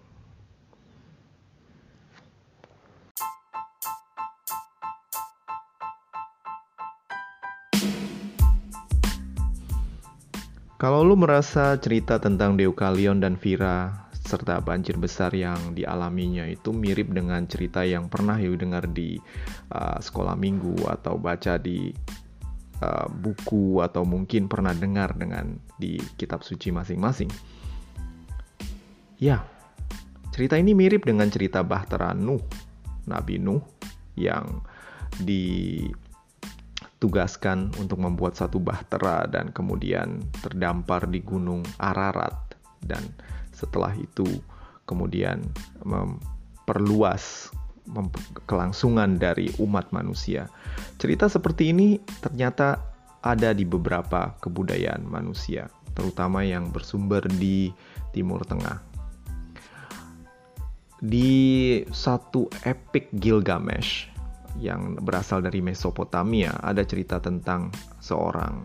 Kalau 10.81 11.07
lu 11.07 11.14
merasa 11.14 11.79
cerita 11.79 12.18
tentang 12.18 12.59
Deukalion 12.59 13.23
dan 13.23 13.38
Vira 13.38 14.03
serta 14.33 14.59
banjir 14.59 14.99
besar 14.99 15.31
yang 15.31 15.79
dialaminya 15.79 16.49
itu 16.49 16.75
mirip 16.75 17.12
dengan 17.12 17.47
cerita 17.47 17.87
yang 17.87 18.09
pernah 18.09 18.40
you 18.40 18.59
dengar 18.59 18.88
di 18.90 19.21
uh, 19.71 20.01
sekolah 20.01 20.35
minggu 20.35 20.88
atau 20.88 21.21
baca 21.21 21.55
di 21.61 21.95
uh, 22.83 23.07
buku 23.07 23.79
atau 23.79 24.03
mungkin 24.03 24.51
pernah 24.51 24.75
dengar 24.75 25.14
dengan 25.14 25.55
di 25.79 26.03
kitab 26.18 26.42
suci 26.42 26.75
masing-masing. 26.75 27.31
Ya, 29.23 29.47
cerita 30.35 30.59
ini 30.59 30.75
mirip 30.75 31.07
dengan 31.07 31.31
cerita 31.31 31.62
Bahtera 31.62 32.11
Nuh, 32.11 32.42
Nabi 33.07 33.38
Nuh 33.38 33.62
yang 34.18 34.66
ditugaskan 35.23 37.71
untuk 37.79 38.03
membuat 38.03 38.35
satu 38.35 38.59
bahtera 38.59 39.31
dan 39.31 39.55
kemudian 39.55 40.27
terdampar 40.42 41.07
di 41.07 41.23
gunung 41.23 41.62
Ararat 41.79 42.59
dan 42.83 43.07
setelah 43.55 43.95
itu 43.95 44.27
kemudian 44.88 45.45
memperluas 45.87 47.53
kelangsungan 48.47 49.18
dari 49.18 49.51
umat 49.59 49.90
manusia. 49.90 50.47
Cerita 50.97 51.27
seperti 51.27 51.75
ini 51.75 51.99
ternyata 52.23 52.79
ada 53.23 53.55
di 53.55 53.62
beberapa 53.62 54.35
kebudayaan 54.42 55.07
manusia, 55.07 55.71
terutama 55.95 56.42
yang 56.42 56.71
bersumber 56.71 57.23
di 57.27 57.71
Timur 58.11 58.42
Tengah. 58.42 58.79
Di 61.03 61.83
satu 61.90 62.47
epic 62.62 63.11
Gilgamesh 63.18 64.07
yang 64.62 64.99
berasal 65.03 65.42
dari 65.42 65.59
Mesopotamia, 65.59 66.55
ada 66.62 66.87
cerita 66.87 67.18
tentang 67.18 67.75
seorang 67.99 68.62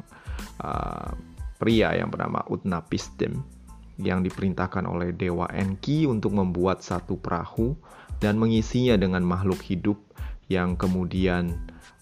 uh, 0.62 1.10
pria 1.58 1.98
yang 1.98 2.14
bernama 2.14 2.46
Utnapishtim 2.46 3.42
yang 3.98 4.22
diperintahkan 4.22 4.86
oleh 4.86 5.10
dewa 5.14 5.50
Enki 5.50 6.06
untuk 6.06 6.38
membuat 6.38 6.86
satu 6.86 7.18
perahu 7.18 7.74
dan 8.18 8.42
mengisinya 8.42 8.98
dengan 8.98 9.22
makhluk 9.22 9.62
hidup 9.66 9.98
yang 10.48 10.80
kemudian 10.80 11.58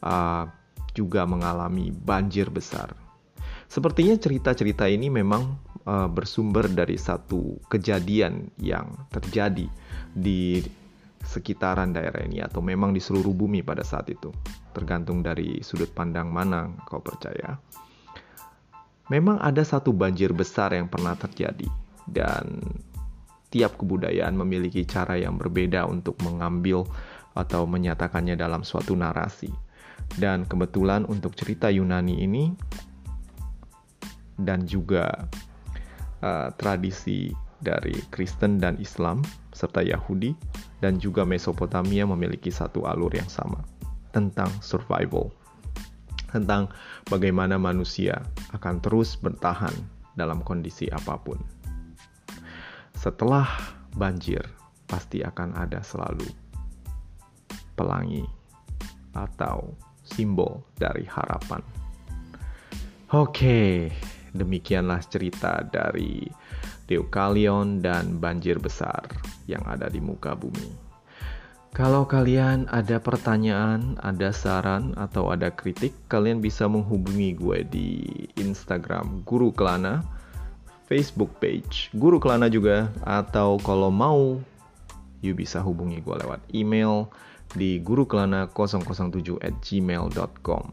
uh, 0.05 0.47
juga 0.95 1.27
mengalami 1.27 1.91
banjir 1.91 2.47
besar. 2.53 2.95
Sepertinya 3.65 4.15
cerita-cerita 4.15 4.87
ini 4.87 5.11
memang 5.11 5.59
uh, 5.83 6.07
bersumber 6.07 6.69
dari 6.71 6.95
satu 6.95 7.59
kejadian 7.67 8.53
yang 8.61 8.93
terjadi 9.11 9.67
di 10.15 10.63
sekitaran 11.25 11.89
daerah 11.89 12.21
ini 12.21 12.39
atau 12.39 12.61
memang 12.61 12.93
di 12.93 13.01
seluruh 13.01 13.33
bumi 13.33 13.65
pada 13.65 13.81
saat 13.81 14.07
itu. 14.13 14.29
Tergantung 14.71 15.25
dari 15.25 15.59
sudut 15.65 15.89
pandang 15.91 16.29
mana 16.29 16.69
kau 16.85 17.01
percaya. 17.01 17.57
Memang 19.09 19.37
ada 19.41 19.61
satu 19.61 19.93
banjir 19.93 20.33
besar 20.33 20.73
yang 20.73 20.89
pernah 20.89 21.13
terjadi 21.17 21.69
dan 22.09 22.61
tiap 23.55 23.79
kebudayaan 23.79 24.35
memiliki 24.35 24.83
cara 24.83 25.15
yang 25.15 25.39
berbeda 25.39 25.87
untuk 25.87 26.19
mengambil 26.27 26.83
atau 27.31 27.63
menyatakannya 27.63 28.35
dalam 28.35 28.67
suatu 28.67 28.99
narasi. 28.99 29.47
Dan 30.11 30.43
kebetulan 30.43 31.07
untuk 31.07 31.39
cerita 31.39 31.71
Yunani 31.71 32.19
ini 32.19 32.51
dan 34.35 34.67
juga 34.67 35.07
uh, 36.19 36.51
tradisi 36.59 37.31
dari 37.63 37.95
Kristen 38.11 38.59
dan 38.59 38.75
Islam 38.75 39.23
serta 39.55 39.79
Yahudi 39.79 40.35
dan 40.83 40.99
juga 40.99 41.23
Mesopotamia 41.23 42.03
memiliki 42.03 42.51
satu 42.51 42.83
alur 42.83 43.15
yang 43.15 43.31
sama 43.31 43.63
tentang 44.11 44.51
survival. 44.59 45.31
Tentang 46.27 46.67
bagaimana 47.07 47.55
manusia 47.55 48.19
akan 48.51 48.83
terus 48.83 49.15
bertahan 49.15 49.71
dalam 50.19 50.43
kondisi 50.43 50.91
apa 50.91 51.15
pun 51.15 51.54
setelah 53.05 53.45
banjir 53.93 54.41
pasti 54.89 55.21
akan 55.21 55.53
ada 55.53 55.85
selalu 55.85 56.25
pelangi 57.77 58.25
atau 59.13 59.77
simbol 60.01 60.65
dari 60.73 61.05
harapan. 61.05 61.61
Oke, 63.13 63.93
demikianlah 64.33 65.05
cerita 65.05 65.61
dari 65.69 66.25
Deukalion 66.89 67.77
dan 67.77 68.17
banjir 68.17 68.57
besar 68.57 69.05
yang 69.45 69.61
ada 69.69 69.85
di 69.85 70.01
muka 70.01 70.33
bumi. 70.33 70.73
Kalau 71.77 72.09
kalian 72.09 72.65
ada 72.73 72.97
pertanyaan, 72.97 74.01
ada 74.01 74.33
saran, 74.33 74.97
atau 74.97 75.29
ada 75.29 75.53
kritik, 75.53 75.93
kalian 76.09 76.41
bisa 76.41 76.65
menghubungi 76.65 77.37
gue 77.37 77.59
di 77.69 77.89
Instagram 78.41 79.21
Guru 79.27 79.53
Kelana 79.53 80.01
Facebook 80.85 81.41
page 81.41 81.89
Guru 81.97 82.21
Kelana 82.21 82.49
juga 82.49 82.93
atau 83.03 83.57
kalau 83.61 83.89
mau 83.89 84.37
you 85.25 85.33
bisa 85.33 85.57
hubungi 85.59 86.01
gue 86.05 86.15
lewat 86.21 86.41
email 86.53 87.09
di 87.57 87.81
gurukelana007 87.81 89.41
at 89.41 89.55
gmail.com 89.61 90.65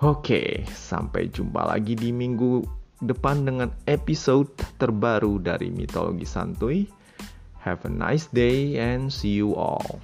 Oke, 0.00 0.64
sampai 0.64 1.28
jumpa 1.28 1.68
lagi 1.68 1.92
di 1.92 2.08
minggu 2.08 2.64
depan 3.04 3.44
dengan 3.44 3.68
episode 3.84 4.48
terbaru 4.80 5.36
dari 5.36 5.68
Mitologi 5.68 6.24
Santuy. 6.24 6.88
Have 7.60 7.84
a 7.84 7.92
nice 7.92 8.24
day 8.32 8.80
and 8.80 9.12
see 9.12 9.36
you 9.36 9.52
all. 9.52 10.00